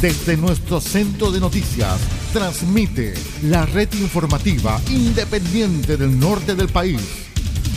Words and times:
Desde 0.00 0.34
nuestro 0.38 0.80
centro 0.80 1.30
de 1.30 1.40
noticias, 1.40 2.00
transmite 2.32 3.12
la 3.42 3.66
red 3.66 3.92
informativa 4.00 4.80
independiente 4.88 5.98
del 5.98 6.18
norte 6.18 6.54
del 6.54 6.70
país. 6.70 7.02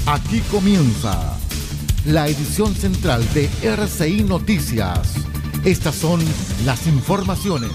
Aquí 0.06 0.40
comienza 0.50 1.38
la 2.06 2.30
edición 2.30 2.74
central 2.76 3.28
de 3.34 3.50
RCI 3.62 4.24
Noticias. 4.24 5.00
Estas 5.66 5.96
son 5.96 6.22
las 6.66 6.88
informaciones. 6.88 7.72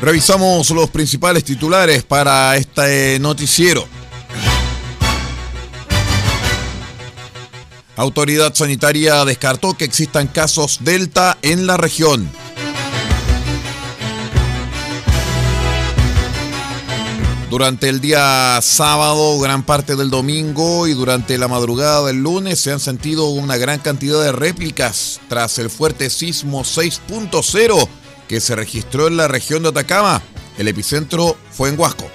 Revisamos 0.00 0.68
los 0.70 0.90
principales 0.90 1.44
titulares 1.44 2.02
para 2.02 2.56
este 2.56 3.20
noticiero. 3.20 3.86
Autoridad 7.96 8.54
sanitaria 8.54 9.24
descartó 9.24 9.74
que 9.74 9.84
existan 9.84 10.26
casos 10.26 10.78
Delta 10.82 11.38
en 11.42 11.66
la 11.66 11.76
región. 11.76 12.28
Durante 17.50 17.88
el 17.88 18.00
día 18.00 18.58
sábado, 18.62 19.38
gran 19.38 19.62
parte 19.62 19.94
del 19.94 20.10
domingo 20.10 20.88
y 20.88 20.94
durante 20.94 21.38
la 21.38 21.46
madrugada 21.46 22.04
del 22.04 22.20
lunes 22.20 22.58
se 22.58 22.72
han 22.72 22.80
sentido 22.80 23.28
una 23.28 23.56
gran 23.56 23.78
cantidad 23.78 24.20
de 24.24 24.32
réplicas 24.32 25.20
tras 25.28 25.60
el 25.60 25.70
fuerte 25.70 26.10
sismo 26.10 26.64
6.0 26.64 27.88
que 28.26 28.40
se 28.40 28.56
registró 28.56 29.06
en 29.06 29.16
la 29.16 29.28
región 29.28 29.62
de 29.62 29.68
Atacama. 29.68 30.20
El 30.58 30.66
epicentro 30.66 31.36
fue 31.52 31.68
en 31.68 31.78
Huasco. 31.78 32.10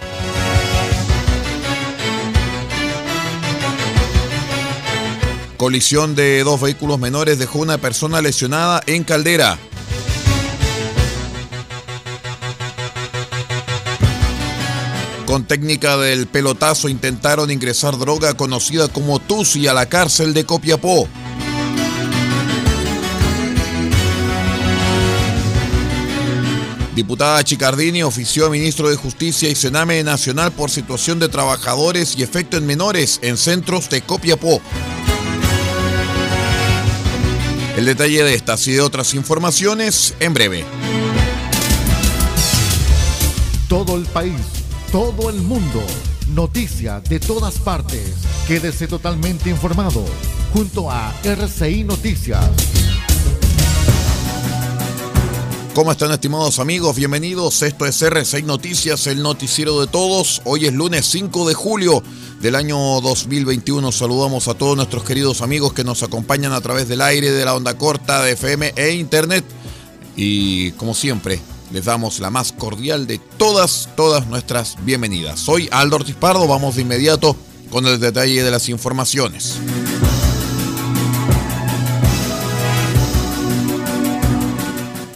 Colisión 5.59 6.15
de 6.15 6.41
dos 6.45 6.61
vehículos 6.61 6.99
menores 6.99 7.37
dejó 7.37 7.59
una 7.59 7.77
persona 7.77 8.21
lesionada 8.21 8.81
en 8.85 9.03
Caldera. 9.03 9.59
Con 15.25 15.43
técnica 15.43 15.97
del 15.97 16.27
pelotazo 16.27 16.87
intentaron 16.87 17.51
ingresar 17.51 17.97
droga 17.97 18.35
conocida 18.35 18.87
como 18.87 19.19
Tusi 19.19 19.67
a 19.67 19.73
la 19.73 19.87
cárcel 19.87 20.33
de 20.33 20.45
Copiapó. 20.45 21.09
Diputada 26.95 27.43
Chicardini 27.43 28.01
ofició 28.03 28.45
a 28.45 28.49
ministro 28.49 28.89
de 28.89 28.95
Justicia 28.95 29.49
y 29.49 29.55
Sename 29.55 30.01
Nacional 30.05 30.53
por 30.53 30.69
situación 30.69 31.19
de 31.19 31.27
trabajadores 31.27 32.17
y 32.17 32.23
efecto 32.23 32.55
en 32.55 32.65
menores 32.65 33.19
en 33.21 33.35
centros 33.35 33.89
de 33.89 34.01
Copiapó. 34.01 34.61
El 37.79 37.85
detalle 37.85 38.25
de 38.25 38.33
estas 38.33 38.67
y 38.67 38.73
de 38.73 38.81
otras 38.81 39.13
informaciones 39.13 40.13
en 40.19 40.33
breve. 40.33 40.65
Todo 43.69 43.95
el 43.95 44.03
país, 44.03 44.35
todo 44.91 45.29
el 45.29 45.37
mundo, 45.37 45.81
noticias 46.27 47.01
de 47.05 47.21
todas 47.21 47.57
partes. 47.59 48.15
Quédese 48.49 48.85
totalmente 48.85 49.49
informado 49.49 50.03
junto 50.51 50.91
a 50.91 51.15
RCI 51.23 51.85
Noticias. 51.85 52.88
¿Cómo 55.73 55.91
están 55.91 56.11
estimados 56.11 56.59
amigos? 56.59 56.95
Bienvenidos. 56.95 57.61
Esto 57.61 57.85
es 57.85 58.01
R6 58.01 58.43
Noticias, 58.43 59.05
el 59.07 59.21
noticiero 59.21 59.79
de 59.79 59.87
todos. 59.87 60.41
Hoy 60.43 60.65
es 60.65 60.73
lunes 60.73 61.05
5 61.05 61.47
de 61.47 61.53
julio 61.53 62.03
del 62.41 62.55
año 62.55 62.99
2021. 63.01 63.91
Saludamos 63.91 64.47
a 64.47 64.55
todos 64.55 64.75
nuestros 64.75 65.03
queridos 65.03 65.41
amigos 65.41 65.73
que 65.73 65.83
nos 65.83 66.01
acompañan 66.01 66.53
a 66.53 66.61
través 66.61 66.87
del 66.87 67.01
aire, 67.01 67.31
de 67.31 67.45
la 67.45 67.55
onda 67.55 67.77
corta, 67.77 68.23
de 68.23 68.31
FM 68.31 68.73
e 68.75 68.93
Internet. 68.93 69.45
Y 70.15 70.71
como 70.71 70.95
siempre, 70.95 71.39
les 71.71 71.85
damos 71.85 72.19
la 72.19 72.31
más 72.31 72.51
cordial 72.51 73.05
de 73.05 73.19
todas, 73.37 73.89
todas 73.95 74.27
nuestras 74.27 74.75
bienvenidas. 74.83 75.39
Soy 75.39 75.69
Aldo 75.71 75.97
Ortiz 75.97 76.15
Pardo, 76.15 76.47
vamos 76.47 76.75
de 76.75 76.81
inmediato 76.81 77.35
con 77.69 77.85
el 77.85 77.99
detalle 77.99 78.43
de 78.43 78.51
las 78.51 78.69
informaciones. 78.69 79.59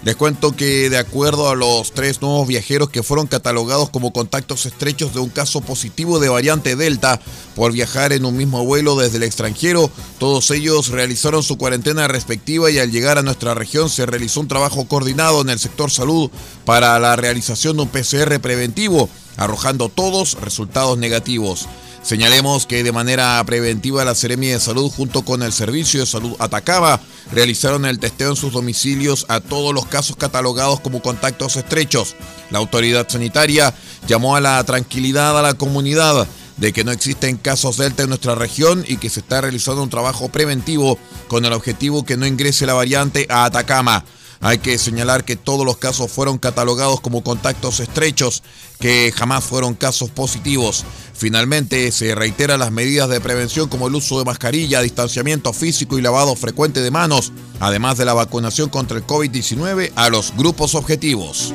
Les 0.06 0.18
cuento 0.18 0.54
que 0.54 0.90
de 0.90 0.98
acuerdo 0.98 1.50
a 1.50 1.56
los 1.56 1.94
tres 1.94 2.22
nuevos 2.22 2.46
viajeros 2.46 2.90
que 2.90 3.04
fueron 3.04 3.26
catalogados 3.26 3.90
como 3.90 4.12
contactos 4.12 4.66
estrechos 4.66 5.14
de 5.14 5.22
un 5.22 5.30
caso 5.30 5.62
positivo 5.62 6.20
de 6.20 6.28
variante 6.28 6.76
Delta 6.76 7.22
por 7.56 7.72
viajar 7.72 8.12
en 8.12 8.26
un 8.26 8.36
mismo 8.36 8.66
vuelo 8.66 8.98
desde 8.98 9.16
el 9.16 9.24
extranjero, 9.24 9.90
todos 10.20 10.52
ellos 10.52 10.90
realizaron 10.90 11.42
su 11.42 11.58
cuarentena 11.58 12.10
respectiva 12.10 12.70
y 12.70 12.80
al 12.80 12.92
llegar 12.92 13.18
a 13.18 13.22
nuestra 13.22 13.54
región 13.54 13.90
se 13.90 14.06
realizó 14.06 14.42
un 14.42 14.50
trabajo 14.50 14.86
coordinado 14.90 15.42
en 15.42 15.50
el 15.50 15.60
sector 15.60 15.90
salud 15.90 16.30
para 16.66 17.00
la 17.00 17.16
realización 17.16 17.78
de 17.78 17.84
un 17.84 17.90
PCR 17.90 18.42
preventivo, 18.42 19.10
arrojando 19.38 19.88
todos 19.88 20.34
resultados 20.42 20.98
negativos. 20.98 21.70
Señalemos 22.04 22.66
que 22.66 22.84
de 22.84 22.92
manera 22.92 23.42
preventiva 23.46 24.04
la 24.04 24.14
Seremia 24.14 24.52
de 24.54 24.60
Salud 24.60 24.92
junto 24.92 25.24
con 25.24 25.42
el 25.42 25.54
Servicio 25.54 26.02
de 26.02 26.06
Salud 26.06 26.36
Atacama 26.38 27.00
realizaron 27.32 27.86
el 27.86 27.98
testeo 27.98 28.32
en 28.32 28.36
sus 28.36 28.52
domicilios 28.52 29.26
a 29.30 29.40
todos 29.40 29.74
los 29.74 29.86
casos 29.86 30.18
catalogados 30.18 30.82
como 30.82 31.02
contactos 31.02 31.56
estrechos. 31.56 32.16
La 32.50 32.60
autoridad 32.60 33.08
sanitaria 33.08 33.74
llamó 34.06 34.36
a 34.36 34.42
la 34.42 34.62
tranquilidad 34.66 35.40
a 35.40 35.42
la 35.42 35.54
comunidad 35.54 36.28
de 36.58 36.74
que 36.74 36.84
no 36.84 36.92
existen 36.92 37.38
casos 37.38 37.78
Delta 37.78 38.04
en 38.04 38.10
nuestra 38.10 38.36
región 38.36 38.84
y 38.86 38.98
que 38.98 39.10
se 39.10 39.22
está 39.22 39.40
realizando 39.40 39.82
un 39.82 39.90
trabajo 39.90 40.28
preventivo 40.28 41.00
con 41.30 41.46
el 41.46 41.54
objetivo 41.54 42.04
que 42.04 42.18
no 42.18 42.28
ingrese 42.28 42.66
la 42.66 42.74
variante 42.74 43.28
a 43.30 43.46
Atacama. 43.46 44.04
Hay 44.44 44.58
que 44.58 44.78
señalar 44.78 45.24
que 45.24 45.38
todos 45.38 45.66
los 45.66 45.78
casos 45.78 46.12
fueron 46.12 46.38
catalogados 46.38 47.00
como 47.00 47.24
contactos 47.24 47.80
estrechos, 47.80 48.44
que 48.78 49.14
jamás 49.16 49.46
fueron 49.46 49.74
casos 49.74 50.10
positivos. 50.10 50.84
Finalmente, 51.14 51.90
se 51.94 52.14
reiteran 52.14 52.60
las 52.60 52.70
medidas 52.70 53.08
de 53.08 53.22
prevención 53.22 53.70
como 53.70 53.88
el 53.88 53.96
uso 53.96 54.20
de 54.20 54.26
mascarilla, 54.26 54.82
distanciamiento 54.82 55.54
físico 55.54 55.98
y 55.98 56.02
lavado 56.02 56.36
frecuente 56.36 56.82
de 56.82 56.92
manos, 56.92 57.32
además 57.62 57.98
de 57.98 58.04
la 58.04 58.14
vacunación 58.14 58.68
contra 58.68 58.98
el 58.98 59.08
COVID-19 59.08 59.94
a 59.96 60.10
los 60.10 60.36
grupos 60.36 60.76
objetivos. 60.76 61.54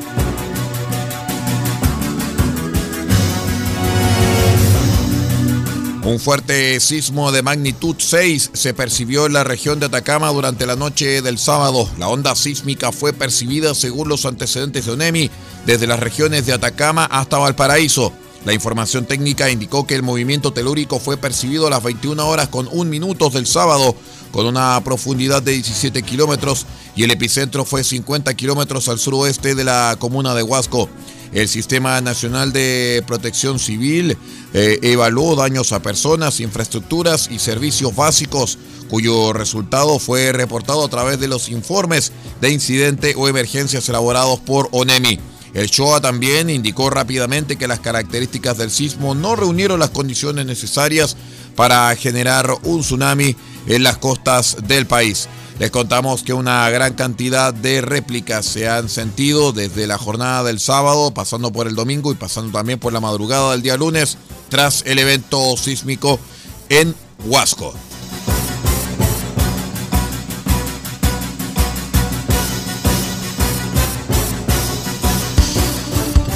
Un 6.09 6.19
fuerte 6.19 6.81
sismo 6.81 7.33
de 7.33 7.43
magnitud 7.43 7.95
6 7.99 8.53
se 8.55 8.73
percibió 8.73 9.27
en 9.27 9.35
la 9.35 9.45
región 9.45 9.79
de 9.79 9.85
Atacama 9.85 10.31
durante 10.31 10.65
la 10.65 10.75
noche 10.75 11.21
del 11.21 11.37
sábado. 11.37 11.87
La 11.99 12.09
onda 12.09 12.35
sísmica 12.35 12.93
fue 12.93 13.13
percibida, 13.13 13.75
según 13.75 14.09
los 14.09 14.25
antecedentes 14.25 14.87
de 14.87 14.93
ONEMI, 14.93 15.31
desde 15.67 15.87
las 15.87 16.01
regiones 16.01 16.47
de 16.47 16.55
Atacama 16.55 17.05
hasta 17.05 17.37
Valparaíso. 17.37 18.11
La 18.47 18.55
información 18.55 19.05
técnica 19.05 19.51
indicó 19.51 19.87
que 19.87 19.97
el 19.97 20.03
movimiento 20.03 20.51
telúrico 20.51 20.99
fue 20.99 21.19
percibido 21.19 21.67
a 21.67 21.71
las 21.71 21.83
21 21.83 22.27
horas 22.27 22.49
con 22.49 22.71
1 22.73 22.85
minutos 22.89 23.35
del 23.35 23.47
sábado, 23.47 23.95
con 24.33 24.47
una 24.47 24.83
profundidad 24.83 25.43
de 25.43 25.53
17 25.53 26.03
kilómetros, 26.05 26.65
y 26.97 27.03
el 27.03 27.11
epicentro 27.11 27.67
fue 27.67 27.85
50 27.85 28.33
kilómetros 28.33 28.89
al 28.89 28.99
suroeste 28.99 29.55
de 29.55 29.65
la 29.65 29.97
comuna 29.99 30.35
de 30.35 30.43
Huasco. 30.43 30.89
El 31.33 31.49
Sistema 31.49 32.01
Nacional 32.01 32.53
de 32.53 33.03
Protección 33.07 33.59
Civil 33.59 34.17
eh, 34.55 34.79
evaluó 34.83 35.37
daños 35.37 35.73
a 35.73 35.83
personas, 35.83 36.41
infraestructuras 36.41 37.29
y 37.31 37.39
servicios 37.39 37.95
básicos, 37.95 38.59
cuyo 38.89 39.35
resultado 39.35 39.99
fue 39.99 40.33
reportado 40.33 40.85
a 40.85 40.89
través 40.89 41.21
de 41.21 41.29
los 41.29 41.51
informes 41.51 42.13
de 42.41 42.51
incidente 42.51 43.15
o 43.17 43.29
emergencias 43.29 43.89
elaborados 43.89 44.41
por 44.41 44.69
ONEMI. 44.73 45.19
El 45.55 45.67
Shoah 45.69 46.01
también 46.01 46.51
indicó 46.51 46.91
rápidamente 46.91 47.57
que 47.57 47.69
las 47.69 47.81
características 47.81 48.59
del 48.59 48.71
sismo 48.71 49.15
no 49.15 49.37
reunieron 49.37 49.81
las 49.81 49.91
condiciones 49.91 50.47
necesarias 50.47 51.17
para 51.57 51.95
generar 51.97 52.51
un 52.63 52.81
tsunami 52.81 53.35
en 53.67 53.83
las 53.83 53.99
costas 53.99 54.57
del 54.67 54.87
país. 54.87 55.29
Les 55.59 55.73
contamos 55.73 56.23
que 56.23 56.33
una 56.33 56.71
gran 56.71 56.95
cantidad 56.95 57.53
de 57.53 57.81
réplicas 57.81 58.47
se 58.47 58.69
han 58.69 58.89
sentido 58.89 59.53
desde 59.53 59.89
la 59.89 59.99
jornada 59.99 60.45
del 60.45 60.61
sábado, 60.61 61.13
pasando 61.13 61.51
por 61.51 61.67
el 61.67 61.75
domingo 61.75 62.13
y 62.13 62.15
pasando 62.15 62.57
también 62.57 62.79
por 62.79 62.93
la 62.93 63.01
madrugada 63.01 63.51
del 63.51 63.63
día 63.63 63.77
lunes, 63.77 64.19
tras 64.49 64.85
el 64.87 65.01
evento 65.01 65.57
sísmico 65.57 66.21
en 66.69 66.95
Huasco. 67.27 67.75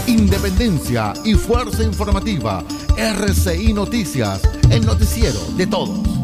Independencia 0.09 1.13
y 1.25 1.35
fuerza 1.35 1.85
informativa. 1.85 2.65
RCI 2.97 3.73
Noticias, 3.73 4.41
el 4.69 4.85
noticiero 4.85 5.41
de 5.57 5.69
todos. 5.69 6.22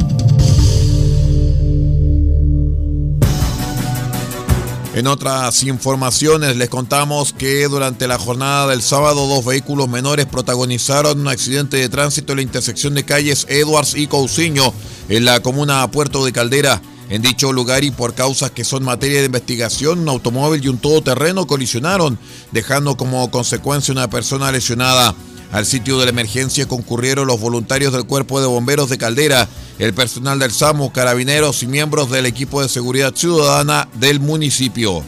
En 4.99 5.07
otras 5.07 5.63
informaciones 5.63 6.57
les 6.57 6.69
contamos 6.69 7.33
que 7.33 7.69
durante 7.69 8.09
la 8.09 8.19
jornada 8.19 8.67
del 8.67 8.83
sábado 8.83 9.29
dos 9.29 9.45
vehículos 9.45 9.89
menores 9.89 10.27
protagonizaron 10.27 11.21
un 11.21 11.29
accidente 11.29 11.77
de 11.77 11.89
tránsito 11.89 12.33
en 12.33 12.39
la 12.39 12.43
intersección 12.43 12.95
de 12.95 13.05
calles 13.05 13.47
Edwards 13.49 13.95
y 13.95 14.09
Cousiño 14.09 14.75
en 15.09 15.25
la 15.25 15.39
comuna 15.39 15.89
Puerto 15.93 16.25
de 16.25 16.33
Caldera. 16.33 16.83
En 17.11 17.23
dicho 17.23 17.53
lugar 17.53 17.85
y 17.85 17.93
por 17.93 18.15
causas 18.15 18.51
que 18.51 18.65
son 18.65 18.83
materia 18.83 19.21
de 19.21 19.27
investigación, 19.27 20.01
un 20.01 20.09
automóvil 20.09 20.65
y 20.65 20.69
un 20.69 20.79
todoterreno 20.79 21.47
colisionaron, 21.47 22.19
dejando 22.51 22.97
como 22.97 23.31
consecuencia 23.31 23.93
una 23.93 24.11
persona 24.11 24.51
lesionada. 24.51 25.15
Al 25.51 25.65
sitio 25.65 25.99
de 25.99 26.05
la 26.05 26.11
emergencia 26.11 26.69
concurrieron 26.69 27.27
los 27.27 27.41
voluntarios 27.41 27.93
del 27.93 28.05
Cuerpo 28.05 28.41
de 28.41 28.47
Bomberos 28.47 28.91
de 28.91 28.99
Caldera, 28.99 29.49
el 29.79 29.95
personal 29.95 30.39
del 30.39 30.53
SAMU, 30.53 30.93
carabineros 30.93 31.63
y 31.63 31.67
miembros 31.67 32.11
del 32.11 32.27
equipo 32.27 32.61
de 32.61 32.69
seguridad 32.69 33.15
ciudadana 33.15 33.89
del 33.95 34.21
municipio. 34.21 35.03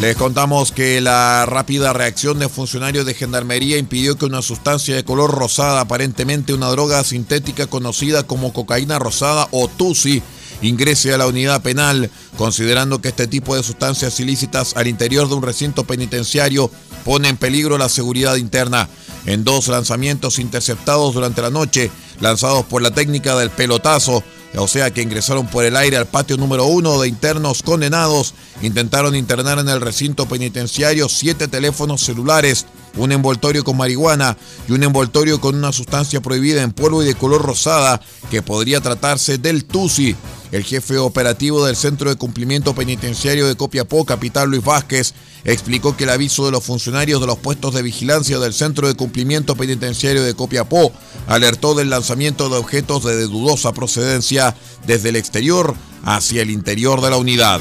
Les 0.00 0.16
contamos 0.16 0.70
que 0.70 1.00
la 1.00 1.46
rápida 1.46 1.94
reacción 1.94 2.38
de 2.38 2.50
funcionarios 2.50 3.06
de 3.06 3.14
Gendarmería 3.14 3.78
impidió 3.78 4.18
que 4.18 4.26
una 4.26 4.42
sustancia 4.42 4.94
de 4.94 5.02
color 5.02 5.30
rosada, 5.30 5.80
aparentemente 5.80 6.52
una 6.52 6.68
droga 6.68 7.02
sintética 7.04 7.66
conocida 7.66 8.24
como 8.24 8.52
cocaína 8.52 8.98
rosada 8.98 9.48
o 9.50 9.66
TUSI, 9.66 10.22
ingrese 10.62 11.12
a 11.12 11.18
la 11.18 11.26
unidad 11.26 11.62
penal, 11.62 12.10
considerando 12.36 13.00
que 13.00 13.08
este 13.08 13.26
tipo 13.26 13.56
de 13.56 13.62
sustancias 13.62 14.18
ilícitas 14.20 14.76
al 14.76 14.88
interior 14.88 15.28
de 15.28 15.34
un 15.34 15.42
recinto 15.42 15.84
penitenciario 15.84 16.70
pone 17.04 17.28
en 17.28 17.36
peligro 17.36 17.78
la 17.78 17.88
seguridad 17.88 18.36
interna. 18.36 18.88
En 19.26 19.44
dos 19.44 19.68
lanzamientos 19.68 20.38
interceptados 20.38 21.14
durante 21.14 21.40
la 21.40 21.50
noche, 21.50 21.90
lanzados 22.20 22.64
por 22.66 22.82
la 22.82 22.90
técnica 22.90 23.36
del 23.36 23.50
pelotazo, 23.50 24.22
o 24.56 24.68
sea 24.68 24.92
que 24.92 25.02
ingresaron 25.02 25.46
por 25.46 25.64
el 25.64 25.76
aire 25.76 25.96
al 25.96 26.06
patio 26.06 26.36
número 26.36 26.64
uno 26.66 27.00
de 27.00 27.08
internos 27.08 27.62
condenados, 27.62 28.34
intentaron 28.62 29.16
internar 29.16 29.58
en 29.58 29.68
el 29.68 29.80
recinto 29.80 30.26
penitenciario 30.26 31.08
siete 31.08 31.48
teléfonos 31.48 32.02
celulares, 32.02 32.66
un 32.96 33.12
envoltorio 33.12 33.64
con 33.64 33.76
marihuana 33.76 34.36
y 34.68 34.72
un 34.72 34.82
envoltorio 34.82 35.40
con 35.40 35.56
una 35.56 35.72
sustancia 35.72 36.20
prohibida 36.20 36.62
en 36.62 36.72
polvo 36.72 37.02
y 37.02 37.06
de 37.06 37.14
color 37.14 37.42
rosada 37.42 38.00
que 38.30 38.42
podría 38.42 38.80
tratarse 38.80 39.38
del 39.38 39.64
TUSI. 39.64 40.14
El 40.54 40.62
jefe 40.62 40.98
operativo 40.98 41.66
del 41.66 41.74
Centro 41.74 42.08
de 42.08 42.14
Cumplimiento 42.14 42.76
Penitenciario 42.76 43.48
de 43.48 43.56
Copiapó, 43.56 44.04
Capital 44.04 44.50
Luis 44.50 44.62
Vázquez, 44.62 45.12
explicó 45.42 45.96
que 45.96 46.04
el 46.04 46.10
aviso 46.10 46.46
de 46.46 46.52
los 46.52 46.62
funcionarios 46.62 47.20
de 47.20 47.26
los 47.26 47.38
puestos 47.38 47.74
de 47.74 47.82
vigilancia 47.82 48.38
del 48.38 48.54
Centro 48.54 48.86
de 48.86 48.94
Cumplimiento 48.94 49.56
Penitenciario 49.56 50.22
de 50.22 50.34
Copiapó 50.34 50.92
alertó 51.26 51.74
del 51.74 51.90
lanzamiento 51.90 52.48
de 52.48 52.58
objetos 52.58 53.02
de 53.02 53.20
dudosa 53.26 53.72
procedencia 53.72 54.54
desde 54.86 55.08
el 55.08 55.16
exterior 55.16 55.74
hacia 56.04 56.42
el 56.42 56.52
interior 56.52 57.00
de 57.00 57.10
la 57.10 57.16
unidad. 57.16 57.60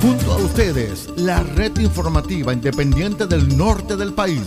Junto 0.00 0.32
a 0.32 0.36
ustedes, 0.38 1.10
la 1.16 1.42
red 1.42 1.78
informativa 1.78 2.54
independiente 2.54 3.26
del 3.26 3.54
norte 3.54 3.98
del 3.98 4.14
país. 4.14 4.40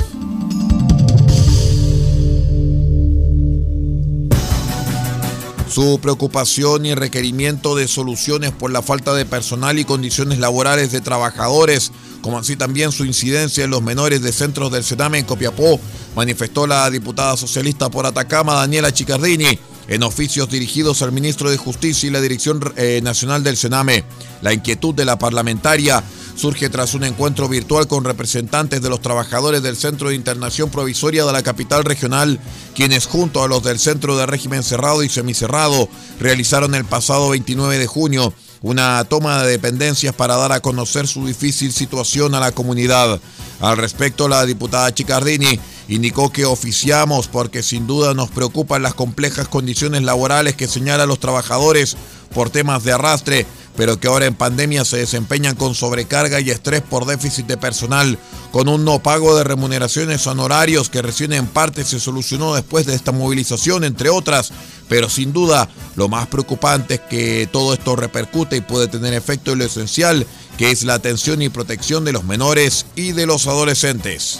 Su 5.75 6.00
preocupación 6.00 6.86
y 6.86 6.95
requerimiento 6.95 7.75
de 7.75 7.89
soluciones 7.89 8.54
por 8.54 8.72
la 8.72 8.81
falta 8.81 9.13
de 9.13 9.25
personal 9.25 9.77
y 9.77 9.83
condiciones 9.83 10.39
laborales 10.39 10.94
de 10.94 11.01
trabajadores, 11.01 11.92
como 12.22 12.38
así 12.38 12.56
también 12.56 12.94
su 12.94 13.04
incidencia 13.04 13.66
en 13.66 13.72
los 13.72 13.83
menores 13.83 14.22
de 14.22 14.31
centros 14.31 14.72
del 14.72 14.86
Sename 14.86 15.19
en 15.19 15.25
Copiapó, 15.25 15.77
manifestó 16.16 16.66
la 16.66 16.89
diputada 16.89 17.36
socialista 17.36 17.89
por 17.89 18.06
Atacama, 18.06 18.54
Daniela 18.54 18.94
Chicardini, 18.94 19.60
en 19.89 20.04
oficios 20.04 20.50
dirigidos 20.50 21.01
al 21.01 21.12
ministro 21.12 21.51
de 21.51 21.57
Justicia 21.57 22.07
y 22.07 22.12
la 22.13 22.22
Dirección 22.22 22.62
eh, 22.77 23.01
Nacional 23.04 23.44
del 23.44 23.57
Sename. 23.57 24.06
La 24.42 24.54
inquietud 24.54 24.95
de 24.95 25.04
la 25.04 25.19
parlamentaria 25.19 26.01
surge 26.36 26.70
tras 26.70 26.94
un 26.94 27.04
encuentro 27.04 27.48
virtual 27.48 27.88
con 27.88 28.04
representantes 28.04 28.82
de 28.82 28.90
los 28.90 29.02
trabajadores 29.02 29.64
del 29.64 29.78
Centro 29.78 30.10
de 30.10 30.16
Internación 30.16 30.70
Provisoria 30.70 31.25
de 31.25 31.32
la 31.34 31.44
capital 31.44 31.84
regional, 31.84 32.39
quienes 32.75 33.06
junto 33.06 33.44
a 33.44 33.48
los 33.48 33.63
del 33.63 33.80
Centro 33.80 34.18
de 34.18 34.25
Régimen 34.25 34.63
Cerrado 34.63 35.04
y 35.04 35.10
Semicerrado 35.10 35.89
realizaron 36.20 36.75
el 36.75 36.86
pasado 36.86 37.30
29 37.30 37.77
de 37.77 37.88
junio 37.88 38.34
una 38.62 39.04
toma 39.04 39.44
de 39.44 39.51
dependencias 39.51 40.15
para 40.15 40.38
dar 40.38 40.51
a 40.51 40.60
conocer 40.60 41.08
su 41.08 41.27
difícil 41.27 41.72
situación 41.72 42.34
a 42.34 42.39
la 42.39 42.51
comunidad. 42.51 43.20
Al 43.60 43.77
respecto, 43.77 44.27
la 44.27 44.44
diputada 44.44 44.92
Chicardini 44.92 45.60
indicó 45.88 46.32
que 46.32 46.46
oficiamos 46.46 47.27
porque 47.27 47.62
sin 47.62 47.86
duda 47.86 48.15
nos 48.15 48.32
preocupan 48.32 48.82
las 48.82 48.96
complejas 48.96 49.48
condiciones 49.48 50.01
laborales 50.01 50.56
que 50.56 50.68
señalan 50.68 51.08
los 51.08 51.20
trabajadores 51.20 51.96
por 52.34 52.50
temas 52.50 52.84
de 52.84 52.94
arrastre 52.94 53.46
pero 53.77 54.00
que 54.00 54.08
ahora 54.08 54.25
en 54.25 54.36
pandemia 54.36 54.86
se 54.86 54.98
desempeñan 54.98 55.55
con 55.55 55.75
sobrecarga 55.75 56.39
y 56.39 56.50
estrés 56.50 56.82
por 56.82 57.05
déficit 57.05 57.46
de 57.46 57.58
personal, 57.58 58.17
con 58.51 58.67
un 58.67 58.86
no 58.86 59.00
pago 59.00 59.36
de 59.36 59.44
remuneraciones 59.44 60.25
honorarios 60.27 60.89
que 60.89 61.01
recién 61.01 61.34
en 61.34 61.48
parte 61.48 61.84
se 61.84 62.00
solucionó 62.00 62.55
después 62.55 62.86
de 62.86 62.96
esta 62.96 63.12
movilización, 63.12 63.84
entre 63.84 64.10
otras, 64.10 64.51
pero 64.88 65.10
sin 65.10 65.34
duda 65.34 65.70
lo 65.96 66.08
más 66.08 66.27
preocupante 66.27 66.96
es 66.96 67.01
que 67.01 67.50
todo 67.51 67.74
esto 67.74 67.96
repercute 67.96 68.58
y 68.58 68.62
puede 68.62 68.88
tener 68.88 69.13
efecto 69.13 69.51
en 69.51 69.60
lo 69.60 69.65
esencial, 69.65 70.25
que 70.58 70.72
es 70.72 70.84
la 70.84 70.94
atención 70.94 71.41
y 71.41 71.50
protección 71.50 72.05
de 72.05 72.13
los 72.13 72.24
menores 72.24 72.86
y 72.96 73.12
de 73.12 73.25
los 73.25 73.48
adolescentes. 73.48 74.39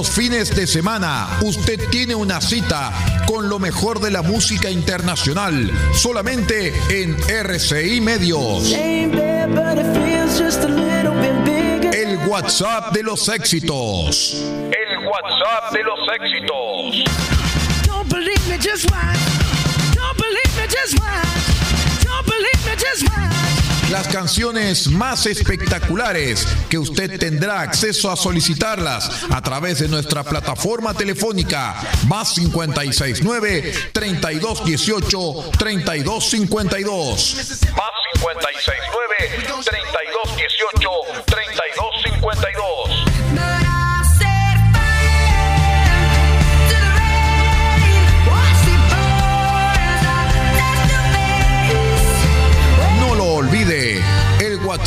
Los 0.00 0.10
fines 0.12 0.56
de 0.56 0.66
semana 0.66 1.28
usted 1.42 1.78
tiene 1.90 2.14
una 2.14 2.40
cita 2.40 2.90
con 3.26 3.50
lo 3.50 3.58
mejor 3.58 4.00
de 4.00 4.10
la 4.10 4.22
música 4.22 4.70
internacional 4.70 5.70
solamente 5.94 6.72
en 6.88 7.14
RCI 7.28 8.00
Medios. 8.00 8.72
El 8.72 9.10
WhatsApp 12.26 12.94
de 12.94 13.02
los 13.02 13.28
éxitos. 13.28 14.42
El 14.72 15.06
WhatsApp 15.06 15.70
de 15.74 15.82
los 15.82 15.98
éxitos. 16.18 17.04
Don't 17.86 18.08
believe 18.10 18.40
me, 18.48 18.56
just 18.56 18.90
watch. 18.90 19.18
Don't 19.94 20.16
believe 20.16 20.56
me, 20.56 20.66
just 20.66 20.98
watch. 20.98 22.04
Don't 22.06 22.24
believe 22.24 22.64
me, 22.64 22.74
just 22.74 23.02
watch 23.02 23.69
las 23.90 24.06
canciones 24.06 24.86
más 24.88 25.26
espectaculares 25.26 26.46
que 26.68 26.78
usted 26.78 27.18
tendrá 27.18 27.60
acceso 27.60 28.10
a 28.10 28.16
solicitarlas 28.16 29.24
a 29.30 29.42
través 29.42 29.80
de 29.80 29.88
nuestra 29.88 30.22
plataforma 30.22 30.94
telefónica 30.94 31.74
más 32.06 32.32
569 32.34 33.72
3218 33.92 35.50
3252 35.58 36.34
más 37.74 37.90
569 38.14 39.16
3218 39.64 40.90
3252 41.26 42.89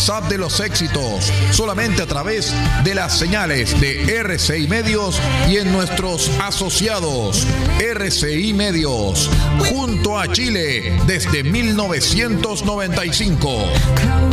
De 0.03 0.37
los 0.37 0.59
éxitos, 0.59 1.31
solamente 1.51 2.01
a 2.01 2.05
través 2.05 2.53
de 2.83 2.93
las 2.93 3.17
señales 3.17 3.79
de 3.79 4.19
RCI 4.19 4.67
Medios 4.67 5.17
y 5.47 5.59
en 5.59 5.71
nuestros 5.71 6.29
asociados 6.41 7.47
RCI 7.79 8.53
Medios, 8.53 9.29
junto 9.59 10.19
a 10.19 10.29
Chile 10.29 10.99
desde 11.07 11.45
1995. 11.45 14.32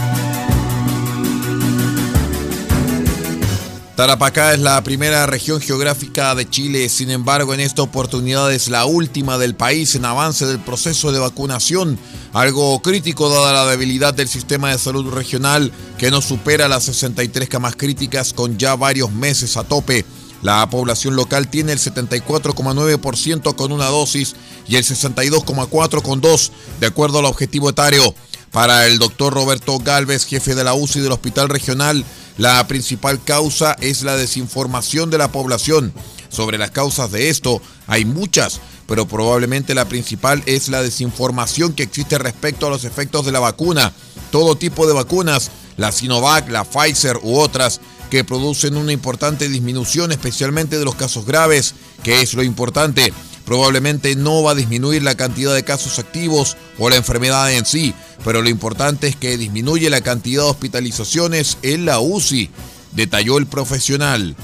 Tarapacá 4.01 4.55
es 4.55 4.59
la 4.59 4.81
primera 4.83 5.27
región 5.27 5.61
geográfica 5.61 6.33
de 6.33 6.49
Chile, 6.49 6.89
sin 6.89 7.11
embargo 7.11 7.53
en 7.53 7.59
esta 7.59 7.83
oportunidad 7.83 8.51
es 8.51 8.67
la 8.67 8.85
última 8.85 9.37
del 9.37 9.53
país 9.53 9.93
en 9.93 10.05
avance 10.05 10.47
del 10.47 10.57
proceso 10.57 11.11
de 11.11 11.19
vacunación, 11.19 11.99
algo 12.33 12.81
crítico 12.81 13.29
dada 13.29 13.53
la 13.53 13.69
debilidad 13.69 14.11
del 14.11 14.27
sistema 14.27 14.71
de 14.71 14.79
salud 14.79 15.13
regional 15.13 15.71
que 15.99 16.09
no 16.09 16.19
supera 16.23 16.67
las 16.67 16.85
63 16.85 17.47
camas 17.47 17.75
críticas 17.75 18.33
con 18.33 18.57
ya 18.57 18.75
varios 18.75 19.11
meses 19.11 19.55
a 19.55 19.65
tope. 19.65 20.03
La 20.41 20.67
población 20.67 21.15
local 21.15 21.47
tiene 21.47 21.71
el 21.71 21.77
74,9% 21.77 23.55
con 23.55 23.71
una 23.71 23.85
dosis 23.85 24.35
y 24.67 24.77
el 24.77 24.83
62,4% 24.83 26.01
con 26.01 26.21
dos, 26.21 26.51
de 26.79 26.87
acuerdo 26.87 27.19
al 27.19 27.25
objetivo 27.25 27.69
etario. 27.69 28.15
Para 28.51 28.87
el 28.87 28.97
doctor 28.97 29.31
Roberto 29.31 29.77
Galvez, 29.77 30.25
jefe 30.25 30.55
de 30.55 30.63
la 30.63 30.73
UCI 30.73 30.99
del 31.01 31.13
Hospital 31.13 31.47
Regional, 31.47 32.03
la 32.37 32.65
principal 32.67 33.23
causa 33.23 33.75
es 33.79 34.03
la 34.03 34.15
desinformación 34.15 35.09
de 35.09 35.17
la 35.17 35.31
población. 35.31 35.93
Sobre 36.29 36.57
las 36.57 36.71
causas 36.71 37.11
de 37.11 37.29
esto 37.29 37.61
hay 37.87 38.05
muchas, 38.05 38.61
pero 38.87 39.07
probablemente 39.07 39.75
la 39.75 39.85
principal 39.85 40.41
es 40.45 40.69
la 40.69 40.81
desinformación 40.81 41.73
que 41.73 41.83
existe 41.83 42.17
respecto 42.17 42.67
a 42.67 42.69
los 42.69 42.85
efectos 42.85 43.25
de 43.25 43.31
la 43.31 43.39
vacuna. 43.39 43.93
Todo 44.31 44.55
tipo 44.55 44.87
de 44.87 44.93
vacunas, 44.93 45.51
la 45.77 45.91
Sinovac, 45.91 46.49
la 46.49 46.63
Pfizer 46.63 47.19
u 47.21 47.37
otras, 47.37 47.81
que 48.09 48.23
producen 48.23 48.75
una 48.75 48.91
importante 48.91 49.47
disminución, 49.47 50.11
especialmente 50.11 50.77
de 50.77 50.85
los 50.85 50.95
casos 50.95 51.25
graves, 51.25 51.73
que 52.03 52.21
es 52.21 52.33
lo 52.33 52.43
importante. 52.43 53.13
Probablemente 53.51 54.15
no 54.15 54.43
va 54.43 54.51
a 54.51 54.55
disminuir 54.55 55.03
la 55.03 55.15
cantidad 55.15 55.53
de 55.53 55.65
casos 55.65 55.99
activos 55.99 56.55
o 56.79 56.89
la 56.89 56.95
enfermedad 56.95 57.51
en 57.51 57.65
sí, 57.65 57.93
pero 58.23 58.41
lo 58.41 58.47
importante 58.47 59.09
es 59.09 59.17
que 59.17 59.35
disminuye 59.35 59.89
la 59.89 59.99
cantidad 59.99 60.43
de 60.43 60.49
hospitalizaciones 60.51 61.57
en 61.61 61.83
la 61.83 61.99
UCI, 61.99 62.49
detalló 62.93 63.37
el 63.37 63.47
profesional. 63.47 64.37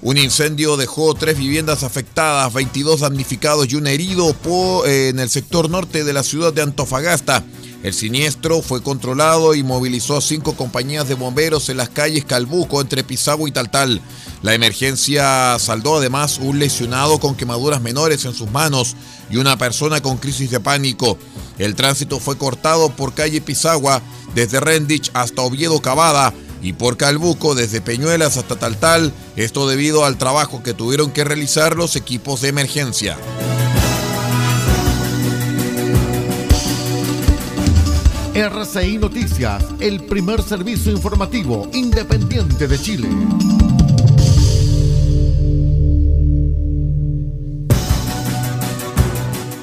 Un 0.00 0.16
incendio 0.16 0.78
dejó 0.78 1.12
tres 1.12 1.36
viviendas 1.36 1.82
afectadas, 1.82 2.54
22 2.54 3.00
damnificados 3.00 3.70
y 3.70 3.74
un 3.76 3.86
herido 3.86 4.34
en 4.86 5.18
el 5.18 5.28
sector 5.28 5.68
norte 5.68 6.04
de 6.04 6.14
la 6.14 6.22
ciudad 6.22 6.54
de 6.54 6.62
Antofagasta. 6.62 7.44
El 7.82 7.94
siniestro 7.94 8.60
fue 8.60 8.82
controlado 8.82 9.54
y 9.54 9.62
movilizó 9.62 10.16
a 10.16 10.20
cinco 10.20 10.54
compañías 10.54 11.06
de 11.06 11.14
bomberos 11.14 11.68
en 11.68 11.76
las 11.76 11.88
calles 11.88 12.24
Calbuco 12.24 12.80
entre 12.80 13.04
Pisagua 13.04 13.48
y 13.48 13.52
Taltal. 13.52 14.00
La 14.42 14.54
emergencia 14.54 15.56
saldó 15.60 15.98
además 15.98 16.38
un 16.42 16.58
lesionado 16.58 17.20
con 17.20 17.36
quemaduras 17.36 17.80
menores 17.80 18.24
en 18.24 18.34
sus 18.34 18.50
manos 18.50 18.96
y 19.30 19.36
una 19.36 19.56
persona 19.58 20.00
con 20.00 20.16
crisis 20.16 20.50
de 20.50 20.58
pánico. 20.58 21.18
El 21.58 21.76
tránsito 21.76 22.18
fue 22.18 22.36
cortado 22.36 22.90
por 22.90 23.14
calle 23.14 23.40
Pisagua 23.40 24.02
desde 24.34 24.58
Rendich 24.58 25.10
hasta 25.14 25.42
Oviedo 25.42 25.80
Cavada 25.80 26.34
y 26.60 26.72
por 26.72 26.96
Calbuco 26.96 27.54
desde 27.54 27.80
Peñuelas 27.80 28.36
hasta 28.36 28.56
Taltal, 28.56 29.12
esto 29.36 29.68
debido 29.68 30.04
al 30.04 30.18
trabajo 30.18 30.64
que 30.64 30.74
tuvieron 30.74 31.12
que 31.12 31.22
realizar 31.22 31.76
los 31.76 31.94
equipos 31.94 32.40
de 32.40 32.48
emergencia. 32.48 33.16
RCI 38.38 38.98
Noticias, 38.98 39.64
el 39.80 40.04
primer 40.04 40.40
servicio 40.42 40.92
informativo 40.92 41.68
independiente 41.74 42.68
de 42.68 42.78
Chile. 42.78 43.08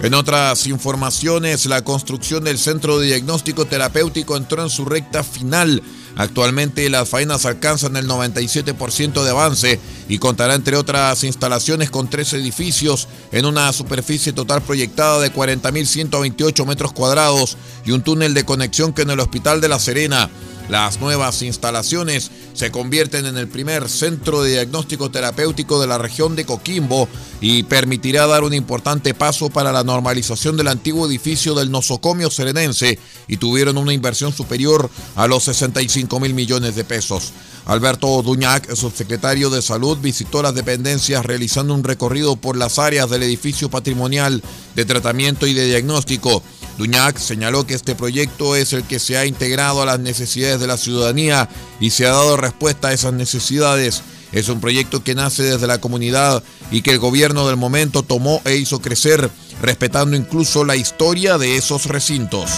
En 0.04 0.14
otras 0.14 0.68
informaciones, 0.68 1.66
la 1.68 1.86
construcción 1.86 2.44
del 2.44 2.58
Centro 2.58 3.00
de 3.00 3.08
Diagnóstico 3.08 3.64
Terapéutico 3.64 4.36
entró 4.36 4.62
en 4.62 4.70
su 4.70 4.84
recta 4.84 5.24
final 5.24 5.82
Actualmente 6.16 6.90
las 6.90 7.10
faenas 7.10 7.46
alcanzan 7.46 7.98
el 7.98 8.08
97% 8.08 9.24
de 9.24 9.30
avance 9.30 9.80
y 10.08 10.18
contará 10.18 10.56
entre 10.56 10.78
otras 10.78 11.24
instalaciones 11.24 11.90
con 11.90 12.10
tres 12.10 12.34
edificios 12.34 13.08
en 13.32 13.46
una 13.46 13.72
superficie 13.74 14.32
total 14.32 14.62
proyectada 14.62 15.20
de 15.20 15.34
40.128 15.34 16.66
metros 16.66 16.94
cuadrados 16.94 17.58
y 17.86 17.92
un 17.92 18.02
túnel 18.02 18.34
de 18.34 18.46
conexión 18.46 18.94
que 18.94 19.02
en 19.02 19.10
el 19.10 19.20
Hospital 19.20 19.60
de 19.62 19.70
La 19.70 19.80
Serena. 19.80 20.30
Las 20.70 21.00
nuevas 21.00 21.44
instalaciones 21.44 22.32
se 22.54 22.72
convierten 22.72 23.28
en 23.28 23.38
el 23.38 23.48
primer 23.48 23.88
centro 23.88 24.42
de 24.42 24.52
diagnóstico 24.52 25.12
terapéutico 25.12 25.80
de 25.80 25.88
la 25.88 26.00
región 26.00 26.36
de 26.36 26.46
Coquimbo 26.46 27.08
y 27.40 27.64
permitirá 27.64 28.26
dar 28.26 28.44
un 28.44 28.54
importante 28.54 29.14
paso 29.14 29.50
para 29.50 29.72
la 29.72 29.84
normalización 29.84 30.58
del 30.58 30.70
antiguo 30.70 31.08
edificio 31.08 31.54
del 31.54 31.70
nosocomio 31.70 32.32
serenense 32.32 32.98
y 33.28 33.38
tuvieron 33.38 33.78
una 33.78 33.94
inversión 33.94 34.34
superior 34.34 34.90
a 35.16 35.28
los 35.28 35.44
65 35.44 36.20
mil 36.20 36.34
millones 36.34 36.76
de 36.76 36.84
pesos. 36.84 37.34
Alberto 37.66 38.22
Duñac, 38.22 38.74
subsecretario 38.76 39.50
de 39.50 39.62
Salud, 39.62 39.98
visitó 40.00 40.42
las 40.44 40.54
dependencias 40.54 41.26
realizando 41.26 41.74
un 41.74 41.84
recorrido 41.84 42.36
por 42.36 42.58
las 42.58 42.78
áreas 42.80 43.10
del 43.10 43.24
edificio 43.24 43.70
patrimonial 43.70 44.44
de 44.76 44.86
tratamiento 44.86 45.48
y 45.48 45.54
de 45.54 45.66
diagnóstico. 45.66 46.44
Duñac 46.78 47.18
señaló 47.18 47.66
que 47.66 47.74
este 47.74 47.96
proyecto 47.96 48.56
es 48.56 48.74
el 48.74 48.84
que 48.84 49.00
se 49.00 49.18
ha 49.18 49.26
integrado 49.26 49.82
a 49.82 49.86
las 49.86 50.00
necesidades 50.00 50.60
de 50.60 50.68
la 50.68 50.78
ciudadanía 50.78 51.50
y 51.80 51.92
se 51.92 52.06
ha 52.06 52.12
dado 52.12 52.38
respuesta 52.38 52.90
a 52.90 52.94
esas 52.94 53.14
necesidades. 53.14 54.02
Es 54.32 54.50
un 54.50 54.60
proyecto 54.60 55.04
que 55.04 55.16
nace 55.16 55.44
desde 55.44 55.68
la 55.68 55.80
comunidad 55.80 56.44
y 56.72 56.82
que 56.82 56.92
el 56.92 57.00
gobierno 57.00 57.48
del 57.48 57.56
momento 57.56 58.04
tomó 58.04 58.42
e 58.44 58.58
hizo 58.58 58.82
crecer, 58.82 59.30
respetando 59.62 60.18
incluso 60.18 60.66
la 60.66 60.76
historia 60.76 61.38
de 61.38 61.56
esos 61.56 61.86
recintos. 61.86 62.52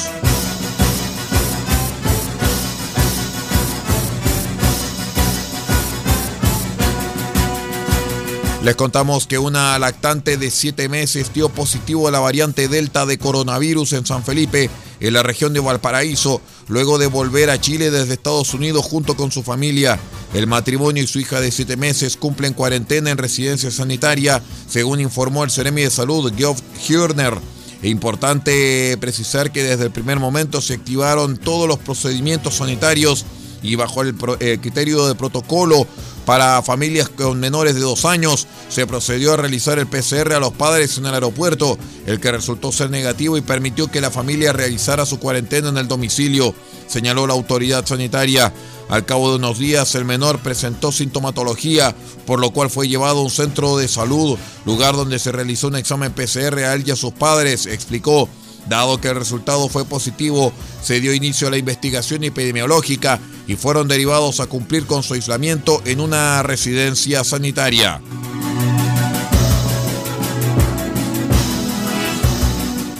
Les 8.63 8.75
contamos 8.75 9.27
que 9.27 9.37
una 9.37 9.77
lactante 9.77 10.35
de 10.35 10.49
7 10.49 10.89
meses 10.89 11.31
dio 11.31 11.47
positivo 11.47 12.07
a 12.07 12.11
la 12.11 12.19
variante 12.19 12.67
Delta 12.67 13.05
de 13.05 13.19
coronavirus 13.19 13.93
en 13.93 14.05
San 14.05 14.23
Felipe, 14.23 14.69
en 14.99 15.13
la 15.13 15.21
región 15.21 15.53
de 15.53 15.59
Valparaíso, 15.59 16.41
luego 16.67 16.97
de 16.97 17.05
volver 17.05 17.51
a 17.51 17.61
Chile 17.61 17.91
desde 17.91 18.15
Estados 18.15 18.55
Unidos 18.55 18.83
junto 18.83 19.15
con 19.15 19.31
su 19.31 19.43
familia. 19.43 19.99
El 20.33 20.47
matrimonio 20.47 21.03
y 21.03 21.07
su 21.07 21.19
hija 21.19 21.39
de 21.39 21.51
7 21.51 21.77
meses 21.77 22.17
cumplen 22.17 22.53
cuarentena 22.53 23.11
en 23.11 23.19
residencia 23.19 23.69
sanitaria, 23.69 24.41
según 24.67 25.01
informó 25.01 25.43
el 25.43 25.51
Ceremi 25.51 25.83
de 25.83 25.91
Salud, 25.91 26.33
Geoff 26.35 26.59
Hürner. 26.89 27.37
Es 27.83 27.89
importante 27.91 28.97
precisar 28.99 29.51
que 29.51 29.63
desde 29.63 29.85
el 29.85 29.91
primer 29.91 30.19
momento 30.19 30.61
se 30.61 30.73
activaron 30.73 31.37
todos 31.37 31.67
los 31.67 31.77
procedimientos 31.77 32.55
sanitarios 32.55 33.23
y 33.61 33.75
bajo 33.75 34.01
el, 34.01 34.15
el 34.39 34.59
criterio 34.59 35.07
de 35.07 35.13
protocolo 35.15 35.87
para 36.27 36.61
familias 36.61 37.07
con 37.07 37.39
menores 37.39 37.73
de 37.73 37.79
dos 37.79 38.03
años, 38.03 38.47
se 38.67 38.85
procedió 38.85 39.31
a 39.31 39.37
realizar 39.37 39.79
el 39.79 39.87
PCR 39.87 40.33
a 40.33 40.41
los 40.41 40.51
padres 40.51 40.97
en 40.97 41.05
el 41.05 41.13
aeropuerto, 41.13 41.77
el 42.05 42.19
que 42.19 42.33
resultó 42.33 42.73
ser 42.73 42.89
negativo 42.89 43.37
y 43.37 43.41
permitió 43.41 43.87
que 43.87 44.01
la 44.01 44.11
familia 44.11 44.51
realizara 44.51 45.05
su 45.05 45.19
cuarentena 45.19 45.69
en 45.69 45.77
el 45.77 45.87
domicilio, 45.87 46.53
señaló 46.85 47.27
la 47.27 47.33
autoridad 47.33 47.85
sanitaria. 47.85 48.53
Al 48.89 49.05
cabo 49.05 49.29
de 49.29 49.37
unos 49.37 49.57
días, 49.57 49.95
el 49.95 50.03
menor 50.03 50.39
presentó 50.39 50.91
sintomatología, 50.91 51.95
por 52.25 52.41
lo 52.41 52.51
cual 52.51 52.69
fue 52.69 52.89
llevado 52.89 53.19
a 53.19 53.23
un 53.23 53.31
centro 53.31 53.77
de 53.77 53.87
salud, 53.87 54.37
lugar 54.65 54.97
donde 54.97 55.19
se 55.19 55.31
realizó 55.31 55.69
un 55.69 55.77
examen 55.77 56.11
PCR 56.11 56.57
a 56.65 56.73
él 56.73 56.83
y 56.85 56.91
a 56.91 56.97
sus 56.97 57.13
padres, 57.13 57.67
explicó. 57.67 58.27
Dado 58.67 58.99
que 58.99 59.07
el 59.07 59.15
resultado 59.15 59.69
fue 59.69 59.85
positivo, 59.85 60.51
se 60.83 60.99
dio 60.99 61.13
inicio 61.13 61.47
a 61.47 61.51
la 61.51 61.57
investigación 61.57 62.25
epidemiológica 62.25 63.17
y 63.47 63.55
fueron 63.55 63.87
derivados 63.87 64.39
a 64.39 64.47
cumplir 64.47 64.85
con 64.85 65.03
su 65.03 65.13
aislamiento 65.13 65.81
en 65.85 66.01
una 66.01 66.43
residencia 66.43 67.23
sanitaria. 67.23 68.01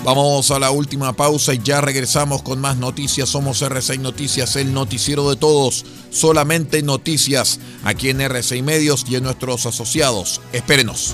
Vamos 0.08 0.52
a 0.52 0.60
la 0.60 0.72
última 0.72 1.12
pausa 1.12 1.54
y 1.54 1.60
ya 1.62 1.82
regresamos 1.82 2.42
con 2.42 2.62
más 2.62 2.78
noticias. 2.78 3.28
Somos 3.28 3.62
R6 3.62 4.00
Noticias, 4.00 4.56
el 4.56 4.74
noticiero 4.74 5.30
de 5.30 5.36
todos. 5.36 5.84
Solamente 6.12 6.82
noticias 6.82 7.60
aquí 7.84 8.10
en 8.10 8.20
R6 8.20 8.64
Medios 8.64 9.06
y 9.10 9.18
en 9.18 9.24
nuestros 9.24 9.66
asociados. 9.66 10.40
Espérenos. 10.54 11.14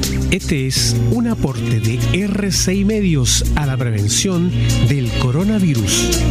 Este 0.31 0.65
es 0.65 0.95
un 1.11 1.27
aporte 1.27 1.81
de 1.81 1.99
R6 1.99 2.85
Medios 2.85 3.43
a 3.57 3.65
la 3.65 3.75
prevención 3.75 4.49
del 4.87 5.11
coronavirus. 5.19 6.21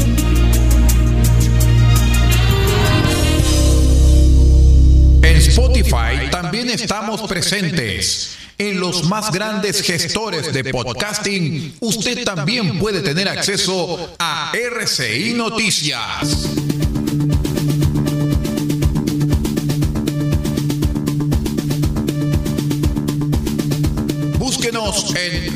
En 5.22 5.36
Spotify 5.36 6.30
también 6.30 6.70
estamos 6.70 7.28
presentes. 7.28 8.38
En 8.56 8.80
los 8.80 9.04
más 9.04 9.30
grandes 9.32 9.82
gestores 9.82 10.50
de 10.50 10.64
podcasting, 10.64 11.74
usted 11.80 12.24
también 12.24 12.78
puede 12.78 13.02
tener 13.02 13.28
acceso 13.28 14.14
a 14.18 14.50
RCI 14.54 15.34
Noticias. 15.34 16.69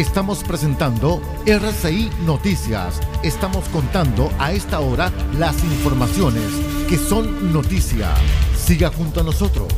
Estamos 0.00 0.42
presentando 0.42 1.20
RCI 1.44 2.08
Noticias. 2.24 3.00
Estamos 3.22 3.68
contando 3.68 4.32
a 4.38 4.50
esta 4.50 4.80
hora 4.80 5.12
las 5.38 5.62
informaciones 5.62 6.42
que 6.88 6.96
son 6.96 7.52
noticia. 7.52 8.08
Siga 8.56 8.90
junto 8.90 9.20
a 9.20 9.24
nosotros. 9.24 9.68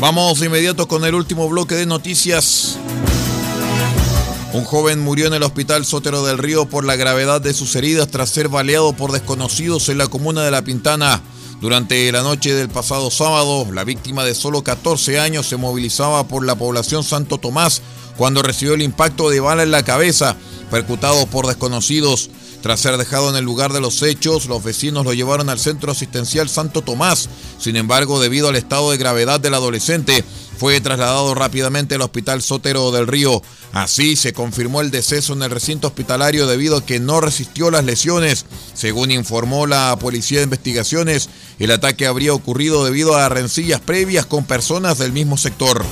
Vamos 0.00 0.40
de 0.40 0.46
inmediato 0.46 0.88
con 0.88 1.04
el 1.04 1.14
último 1.14 1.50
bloque 1.50 1.74
de 1.74 1.84
noticias. 1.84 2.78
Un 4.54 4.64
joven 4.64 5.00
murió 5.00 5.26
en 5.26 5.34
el 5.34 5.42
hospital 5.42 5.84
Sotero 5.84 6.24
del 6.24 6.38
Río 6.38 6.64
por 6.64 6.86
la 6.86 6.96
gravedad 6.96 7.42
de 7.42 7.52
sus 7.52 7.76
heridas 7.76 8.08
tras 8.08 8.30
ser 8.30 8.48
baleado 8.48 8.94
por 8.94 9.12
desconocidos 9.12 9.90
en 9.90 9.98
la 9.98 10.06
comuna 10.06 10.42
de 10.42 10.50
La 10.50 10.62
Pintana. 10.62 11.20
Durante 11.60 12.10
la 12.10 12.22
noche 12.22 12.54
del 12.54 12.70
pasado 12.70 13.10
sábado, 13.10 13.66
la 13.70 13.84
víctima 13.84 14.24
de 14.24 14.34
solo 14.34 14.64
14 14.64 15.20
años 15.20 15.46
se 15.46 15.58
movilizaba 15.58 16.26
por 16.26 16.46
la 16.46 16.54
población 16.54 17.04
Santo 17.04 17.36
Tomás 17.36 17.82
cuando 18.16 18.42
recibió 18.42 18.72
el 18.74 18.80
impacto 18.80 19.28
de 19.28 19.40
bala 19.40 19.62
en 19.62 19.70
la 19.70 19.82
cabeza, 19.82 20.36
percutado 20.70 21.26
por 21.26 21.46
desconocidos. 21.46 22.30
Tras 22.62 22.80
ser 22.80 22.98
dejado 22.98 23.30
en 23.30 23.36
el 23.36 23.44
lugar 23.44 23.72
de 23.72 23.80
los 23.80 24.02
hechos, 24.02 24.46
los 24.46 24.62
vecinos 24.62 25.04
lo 25.04 25.14
llevaron 25.14 25.48
al 25.48 25.58
centro 25.58 25.92
asistencial 25.92 26.48
Santo 26.48 26.82
Tomás. 26.82 27.28
Sin 27.58 27.76
embargo, 27.76 28.20
debido 28.20 28.48
al 28.48 28.56
estado 28.56 28.90
de 28.90 28.98
gravedad 28.98 29.40
del 29.40 29.54
adolescente, 29.54 30.24
fue 30.58 30.78
trasladado 30.82 31.34
rápidamente 31.34 31.94
al 31.94 32.02
Hospital 32.02 32.42
Sotero 32.42 32.90
del 32.90 33.06
Río. 33.06 33.40
Así 33.72 34.14
se 34.14 34.34
confirmó 34.34 34.82
el 34.82 34.90
deceso 34.90 35.32
en 35.32 35.42
el 35.42 35.50
recinto 35.50 35.88
hospitalario 35.88 36.46
debido 36.46 36.76
a 36.76 36.84
que 36.84 37.00
no 37.00 37.22
resistió 37.22 37.70
las 37.70 37.84
lesiones. 37.84 38.44
Según 38.74 39.10
informó 39.10 39.66
la 39.66 39.96
Policía 39.98 40.40
de 40.40 40.44
Investigaciones, 40.44 41.30
el 41.58 41.70
ataque 41.70 42.06
habría 42.06 42.34
ocurrido 42.34 42.84
debido 42.84 43.16
a 43.16 43.30
rencillas 43.30 43.80
previas 43.80 44.26
con 44.26 44.44
personas 44.44 44.98
del 44.98 45.12
mismo 45.12 45.38
sector. 45.38 45.82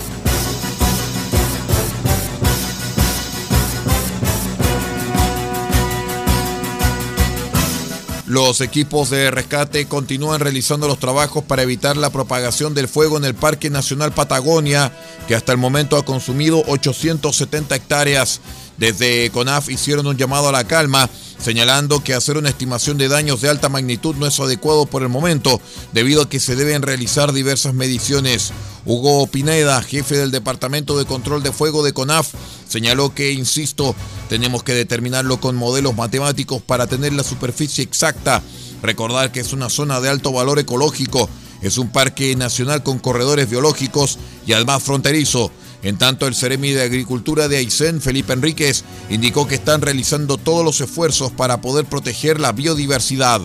Los 8.29 8.61
equipos 8.61 9.09
de 9.09 9.31
rescate 9.31 9.87
continúan 9.87 10.41
realizando 10.41 10.87
los 10.87 11.01
trabajos 11.01 11.45
para 11.45 11.63
evitar 11.63 11.97
la 11.97 12.11
propagación 12.11 12.75
del 12.75 12.87
fuego 12.87 13.17
en 13.17 13.25
el 13.25 13.35
Parque 13.35 13.71
Nacional 13.71 14.13
Patagonia, 14.13 14.93
que 15.27 15.35
hasta 15.35 15.53
el 15.53 15.57
momento 15.57 15.97
ha 15.97 16.05
consumido 16.05 16.63
870 16.67 17.75
hectáreas. 17.75 18.43
Desde 18.77 19.31
CONAF 19.31 19.71
hicieron 19.71 20.07
un 20.07 20.19
llamado 20.19 20.51
a 20.51 20.53
la 20.53 20.65
calma, 20.65 21.09
señalando 21.39 22.03
que 22.03 22.15
hacer 22.15 22.37
una 22.37 22.49
estimación 22.49 22.99
de 22.99 23.09
daños 23.09 23.41
de 23.41 23.49
alta 23.49 23.69
magnitud 23.69 24.17
no 24.17 24.27
es 24.27 24.39
adecuado 24.41 24.87
por 24.87 25.03
el 25.03 25.09
momento, 25.09 25.61
debido 25.93 26.23
a 26.23 26.29
que 26.29 26.41
se 26.41 26.57
deben 26.57 26.83
realizar 26.83 27.33
diversas 27.33 27.75
mediciones. 27.75 28.53
Hugo 28.85 29.27
Pineda, 29.27 29.83
jefe 29.83 30.17
del 30.17 30.31
Departamento 30.31 30.99
de 30.99 31.05
Control 31.05 31.43
de 31.43 31.53
Fuego 31.53 31.85
de 31.85 31.93
CONAF, 31.93 32.33
señaló 32.69 33.15
que, 33.15 33.33
insisto, 33.33 33.95
tenemos 34.29 34.63
que 34.63 34.75
determinarlo 34.75 35.41
con 35.41 35.57
modelos 35.57 35.95
matemáticos 35.95 36.63
para 36.63 36.87
tener 36.87 37.13
la 37.13 37.23
superficie 37.23 37.85
exacta. 37.85 38.43
Recordar 38.83 39.33
que 39.33 39.41
es 39.41 39.53
una 39.53 39.69
zona 39.69 40.01
de 40.01 40.09
alto 40.09 40.33
valor 40.33 40.59
ecológico, 40.59 41.29
es 41.61 41.79
un 41.79 41.91
parque 41.91 42.35
nacional 42.37 42.83
con 42.83 42.99
corredores 42.99 43.51
biológicos 43.51 44.19
y 44.47 44.53
además 44.53 44.83
fronterizo. 44.83 45.51
En 45.83 45.97
tanto, 45.97 46.27
el 46.27 46.35
Ceremi 46.35 46.73
de 46.73 46.83
Agricultura 46.83 47.47
de 47.47 47.59
Aysén, 47.59 48.01
Felipe 48.01 48.33
Enríquez, 48.33 48.85
indicó 49.11 49.47
que 49.47 49.55
están 49.55 49.81
realizando 49.81 50.37
todos 50.37 50.65
los 50.65 50.81
esfuerzos 50.81 51.31
para 51.31 51.61
poder 51.61 51.85
proteger 51.85 52.41
la 52.41 52.53
biodiversidad. 52.53 53.41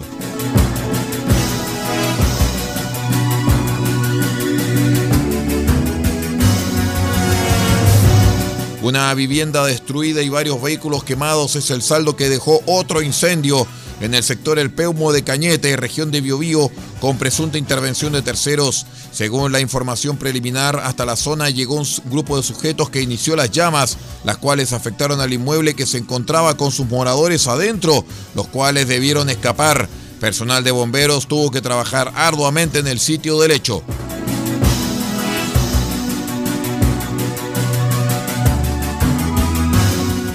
Una 8.82 9.13
vivienda 9.13 9.65
destruida 9.65 10.22
y 10.22 10.28
varios 10.28 10.62
vehículos 10.62 11.06
quemados 11.06 11.56
es 11.56 11.69
el 11.72 11.82
saldo 11.82 12.17
que 12.17 12.28
dejó 12.28 12.62
otro 12.65 13.02
incendio 13.02 13.65
en 14.04 14.13
el 14.13 14.22
sector 14.22 14.60
El 14.60 14.70
Peumo 14.70 15.13
de 15.13 15.24
Cañete, 15.24 15.78
región 15.78 16.12
de 16.12 16.20
Biobío, 16.20 16.70
con 17.00 17.18
presunta 17.18 17.58
intervención 17.58 18.12
de 18.12 18.22
terceros. 18.22 18.86
Según 19.13 19.54
la 19.54 19.62
información 19.62 20.18
preliminar, 20.18 20.82
hasta 20.84 21.06
la 21.06 21.16
zona 21.16 21.50
llegó 21.50 21.76
un 21.76 21.88
grupo 22.06 22.36
de 22.36 22.44
sujetos 22.44 22.89
que 22.89 23.02
inició 23.02 23.38
las 23.38 23.52
llamas, 23.52 23.98
las 24.26 24.38
cuales 24.38 24.74
afectaron 24.74 25.22
al 25.22 25.32
inmueble 25.32 25.74
que 25.74 25.86
se 25.86 26.00
encontraba 26.00 26.58
con 26.58 26.74
sus 26.74 26.88
moradores 26.88 27.48
adentro, 27.48 28.04
los 28.36 28.48
cuales 28.50 28.89
debieron 28.89 29.30
escapar. 29.30 29.88
Personal 30.20 30.66
de 30.66 30.72
bomberos 30.72 31.28
tuvo 31.28 31.50
que 31.50 31.62
trabajar 31.62 32.12
arduamente 32.16 32.80
en 32.80 32.88
el 32.88 33.00
sitio 33.00 33.39
del 33.39 33.52
hecho. 33.52 33.84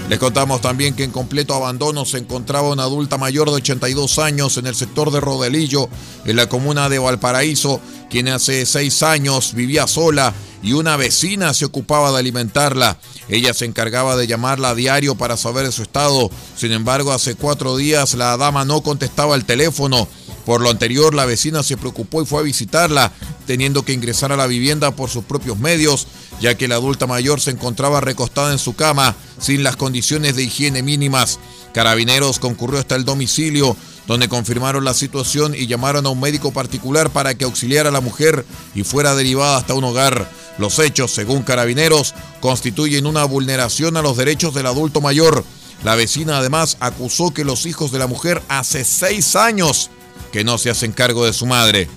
Les 0.08 0.18
contamos 0.18 0.62
también 0.62 0.94
que 0.94 1.04
en 1.04 1.10
completo 1.10 1.54
abandono 1.54 2.06
se 2.06 2.16
encontraba 2.16 2.70
una 2.70 2.84
adulta 2.84 3.18
mayor 3.18 3.50
de 3.50 3.56
82 3.56 4.18
años 4.18 4.56
en 4.56 4.66
el 4.66 4.74
sector 4.74 5.10
de 5.10 5.20
Rodelillo, 5.20 5.90
en 6.24 6.36
la 6.36 6.48
comuna 6.48 6.88
de 6.88 6.98
Valparaíso, 6.98 7.78
quien 8.08 8.28
hace 8.28 8.64
seis 8.64 9.02
años 9.02 9.52
vivía 9.52 9.86
sola 9.86 10.32
y 10.62 10.72
una 10.72 10.96
vecina 10.96 11.52
se 11.52 11.66
ocupaba 11.66 12.10
de 12.10 12.20
alimentarla. 12.20 12.98
Ella 13.28 13.52
se 13.52 13.66
encargaba 13.66 14.16
de 14.16 14.26
llamarla 14.26 14.70
a 14.70 14.74
diario 14.74 15.14
para 15.14 15.36
saber 15.36 15.66
de 15.66 15.72
su 15.72 15.82
estado. 15.82 16.30
Sin 16.56 16.72
embargo, 16.72 17.12
hace 17.12 17.34
cuatro 17.34 17.76
días 17.76 18.14
la 18.14 18.36
dama 18.38 18.64
no 18.64 18.80
contestaba 18.80 19.34
el 19.36 19.44
teléfono. 19.44 20.08
Por 20.48 20.62
lo 20.62 20.70
anterior, 20.70 21.14
la 21.14 21.26
vecina 21.26 21.62
se 21.62 21.76
preocupó 21.76 22.22
y 22.22 22.24
fue 22.24 22.40
a 22.40 22.42
visitarla, 22.42 23.12
teniendo 23.46 23.84
que 23.84 23.92
ingresar 23.92 24.32
a 24.32 24.36
la 24.38 24.46
vivienda 24.46 24.92
por 24.92 25.10
sus 25.10 25.22
propios 25.24 25.58
medios, 25.58 26.06
ya 26.40 26.54
que 26.54 26.68
la 26.68 26.76
adulta 26.76 27.06
mayor 27.06 27.38
se 27.38 27.50
encontraba 27.50 28.00
recostada 28.00 28.50
en 28.52 28.58
su 28.58 28.74
cama, 28.74 29.14
sin 29.38 29.62
las 29.62 29.76
condiciones 29.76 30.36
de 30.36 30.44
higiene 30.44 30.82
mínimas. 30.82 31.38
Carabineros 31.74 32.38
concurrió 32.38 32.80
hasta 32.80 32.94
el 32.94 33.04
domicilio, 33.04 33.76
donde 34.06 34.30
confirmaron 34.30 34.86
la 34.86 34.94
situación 34.94 35.54
y 35.54 35.66
llamaron 35.66 36.06
a 36.06 36.08
un 36.08 36.20
médico 36.20 36.50
particular 36.50 37.10
para 37.10 37.34
que 37.34 37.44
auxiliara 37.44 37.90
a 37.90 37.92
la 37.92 38.00
mujer 38.00 38.46
y 38.74 38.84
fuera 38.84 39.14
derivada 39.14 39.58
hasta 39.58 39.74
un 39.74 39.84
hogar. 39.84 40.30
Los 40.56 40.78
hechos, 40.78 41.12
según 41.12 41.42
carabineros, 41.42 42.14
constituyen 42.40 43.04
una 43.04 43.24
vulneración 43.24 43.98
a 43.98 44.02
los 44.02 44.16
derechos 44.16 44.54
del 44.54 44.64
adulto 44.64 45.02
mayor. 45.02 45.44
La 45.84 45.94
vecina 45.94 46.38
además 46.38 46.78
acusó 46.80 47.34
que 47.34 47.44
los 47.44 47.66
hijos 47.66 47.92
de 47.92 47.98
la 47.98 48.06
mujer 48.06 48.42
hace 48.48 48.86
seis 48.86 49.36
años 49.36 49.90
que 50.32 50.44
no 50.44 50.58
se 50.58 50.70
hacen 50.70 50.92
cargo 50.92 51.24
de 51.24 51.32
su 51.32 51.46
madre. 51.46 51.88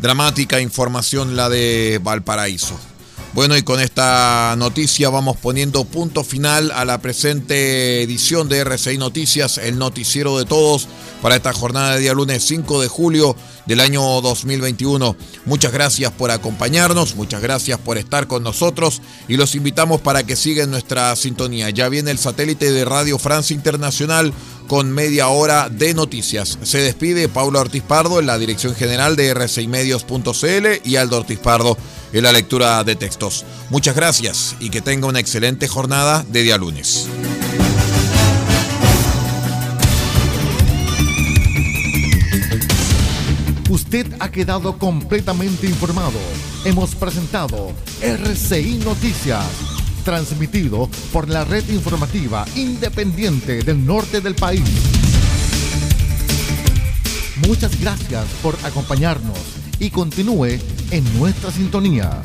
Dramática 0.00 0.60
información 0.60 1.34
la 1.34 1.48
de 1.48 1.98
Valparaíso. 2.02 2.78
Bueno, 3.34 3.56
y 3.56 3.62
con 3.62 3.80
esta 3.80 4.54
noticia 4.56 5.10
vamos 5.10 5.36
poniendo 5.36 5.84
punto 5.84 6.22
final 6.22 6.70
a 6.70 6.84
la 6.84 7.00
presente 7.00 8.00
edición 8.00 8.48
de 8.48 8.60
RCI 8.60 8.96
Noticias, 8.96 9.58
el 9.58 9.76
noticiero 9.76 10.38
de 10.38 10.44
todos, 10.44 10.86
para 11.20 11.34
esta 11.34 11.52
jornada 11.52 11.94
de 11.94 12.02
día 12.02 12.14
lunes 12.14 12.44
5 12.44 12.80
de 12.80 12.86
julio 12.86 13.34
del 13.66 13.80
año 13.80 14.20
2021. 14.20 15.16
Muchas 15.46 15.72
gracias 15.72 16.12
por 16.12 16.30
acompañarnos, 16.30 17.16
muchas 17.16 17.42
gracias 17.42 17.76
por 17.80 17.98
estar 17.98 18.28
con 18.28 18.44
nosotros 18.44 19.02
y 19.26 19.36
los 19.36 19.56
invitamos 19.56 20.00
para 20.00 20.22
que 20.22 20.36
sigan 20.36 20.70
nuestra 20.70 21.16
sintonía. 21.16 21.70
Ya 21.70 21.88
viene 21.88 22.12
el 22.12 22.18
satélite 22.18 22.70
de 22.70 22.84
Radio 22.84 23.18
Francia 23.18 23.54
Internacional 23.54 24.32
con 24.68 24.92
media 24.92 25.26
hora 25.26 25.68
de 25.68 25.92
noticias. 25.92 26.56
Se 26.62 26.78
despide 26.78 27.28
Paulo 27.28 27.60
Ortiz 27.60 27.82
Pardo 27.82 28.20
en 28.20 28.26
la 28.26 28.38
dirección 28.38 28.76
general 28.76 29.16
de 29.16 29.34
r6medios.cl 29.34 30.88
y 30.88 30.96
Aldo 30.96 31.18
Ortiz 31.18 31.40
Pardo 31.40 31.76
en 32.14 32.22
la 32.22 32.32
lectura 32.32 32.82
de 32.84 32.94
textos. 32.94 33.44
Muchas 33.70 33.96
gracias 33.96 34.56
y 34.60 34.70
que 34.70 34.80
tenga 34.80 35.08
una 35.08 35.18
excelente 35.18 35.66
jornada 35.66 36.24
de 36.28 36.42
día 36.44 36.56
lunes. 36.56 37.08
Usted 43.68 44.06
ha 44.20 44.30
quedado 44.30 44.78
completamente 44.78 45.66
informado. 45.66 46.20
Hemos 46.64 46.94
presentado 46.94 47.72
RCI 48.00 48.78
Noticias, 48.84 49.44
transmitido 50.04 50.88
por 51.12 51.28
la 51.28 51.44
red 51.44 51.68
informativa 51.68 52.44
independiente 52.54 53.62
del 53.64 53.84
norte 53.84 54.20
del 54.20 54.36
país. 54.36 54.62
Muchas 57.44 57.80
gracias 57.80 58.24
por 58.40 58.56
acompañarnos 58.62 59.63
y 59.78 59.90
continúe 59.90 60.58
en 60.90 61.18
nuestra 61.18 61.50
sintonía. 61.50 62.22